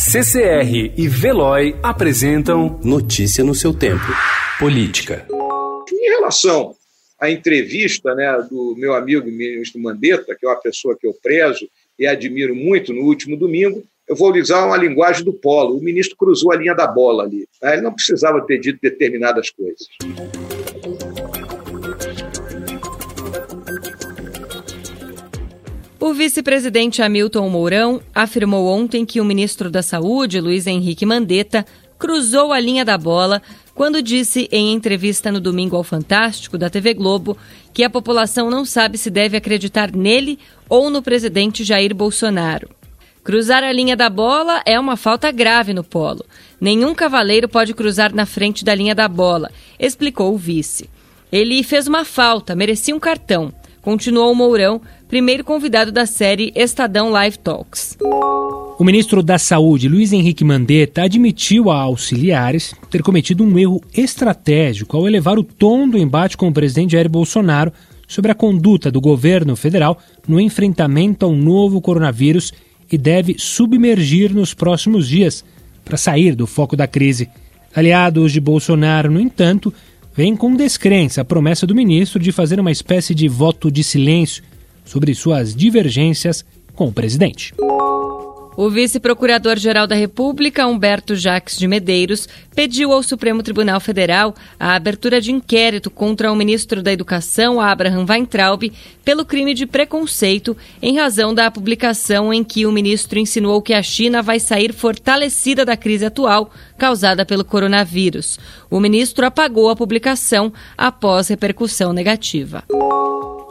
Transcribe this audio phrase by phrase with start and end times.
[0.00, 4.06] CCR e Veloy apresentam Notícia no seu tempo.
[4.58, 5.26] Política.
[5.92, 6.74] Em relação
[7.20, 11.68] à entrevista né, do meu amigo ministro Mandetta, que é uma pessoa que eu prezo
[11.98, 15.76] e admiro muito no último domingo, eu vou usar uma linguagem do polo.
[15.76, 17.46] O ministro cruzou a linha da bola ali.
[17.62, 17.74] Né?
[17.74, 19.86] Ele não precisava ter dito determinadas coisas.
[26.10, 31.64] O vice-presidente Hamilton Mourão afirmou ontem que o ministro da Saúde, Luiz Henrique Mandetta,
[32.00, 33.40] cruzou a linha da bola
[33.76, 37.38] quando disse em entrevista no domingo ao Fantástico da TV Globo
[37.72, 40.36] que a população não sabe se deve acreditar nele
[40.68, 42.68] ou no presidente Jair Bolsonaro.
[43.22, 46.24] Cruzar a linha da bola é uma falta grave no polo.
[46.60, 50.90] Nenhum cavaleiro pode cruzar na frente da linha da bola, explicou o vice.
[51.30, 57.38] Ele fez uma falta, merecia um cartão, continuou Mourão, primeiro convidado da série Estadão Live
[57.38, 57.96] Talks.
[58.78, 64.96] O ministro da Saúde, Luiz Henrique Mandetta, admitiu a auxiliares ter cometido um erro estratégico
[64.96, 67.72] ao elevar o tom do embate com o presidente Jair Bolsonaro
[68.08, 72.52] sobre a conduta do governo federal no enfrentamento ao novo coronavírus
[72.90, 75.44] e deve submergir nos próximos dias
[75.84, 77.28] para sair do foco da crise.
[77.74, 79.72] Aliados de Bolsonaro, no entanto,
[80.14, 84.42] veem com descrença a promessa do ministro de fazer uma espécie de voto de silêncio
[84.84, 86.44] sobre suas divergências
[86.74, 87.54] com o presidente.
[88.60, 95.18] O vice-procurador-geral da República, Humberto Jacques de Medeiros, pediu ao Supremo Tribunal Federal a abertura
[95.18, 98.70] de inquérito contra o ministro da Educação, Abraham Weintraub,
[99.02, 103.82] pelo crime de preconceito, em razão da publicação em que o ministro insinuou que a
[103.82, 108.38] China vai sair fortalecida da crise atual causada pelo coronavírus.
[108.70, 112.62] O ministro apagou a publicação após repercussão negativa.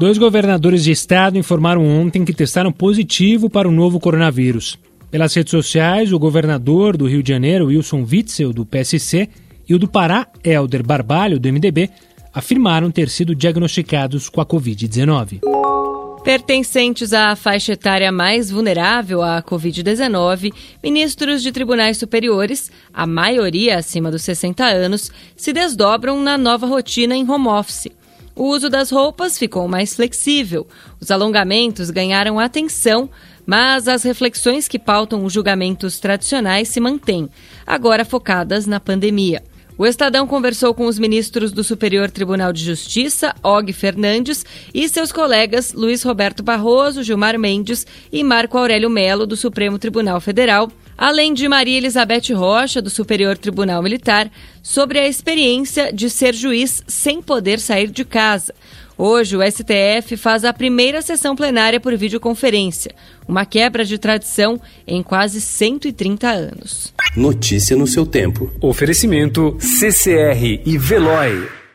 [0.00, 4.76] Dois governadores de estado informaram ontem que testaram positivo para o novo coronavírus.
[5.10, 9.28] Pelas redes sociais, o governador do Rio de Janeiro, Wilson Witzel, do PSC,
[9.68, 11.90] e o do Pará, Helder Barbalho, do MDB,
[12.32, 15.40] afirmaram ter sido diagnosticados com a Covid-19.
[16.22, 20.52] Pertencentes à faixa etária mais vulnerável à Covid-19,
[20.82, 27.16] ministros de tribunais superiores, a maioria acima dos 60 anos, se desdobram na nova rotina
[27.16, 27.88] em home office.
[28.34, 30.66] O uso das roupas ficou mais flexível,
[31.00, 33.08] os alongamentos ganharam atenção,
[33.46, 37.30] mas as reflexões que pautam os julgamentos tradicionais se mantêm,
[37.64, 39.42] agora focadas na pandemia.
[39.78, 44.42] O Estadão conversou com os ministros do Superior Tribunal de Justiça, Og Fernandes,
[44.72, 50.18] e seus colegas Luiz Roberto Barroso, Gilmar Mendes e Marco Aurélio Melo, do Supremo Tribunal
[50.18, 54.30] Federal, além de Maria Elizabeth Rocha, do Superior Tribunal Militar,
[54.62, 58.54] sobre a experiência de ser juiz sem poder sair de casa.
[58.96, 62.94] Hoje, o STF faz a primeira sessão plenária por videoconferência,
[63.28, 66.95] uma quebra de tradição em quase 130 anos.
[67.16, 68.50] Notícia no seu tempo.
[68.60, 71.65] Oferecimento CCR e Veloy.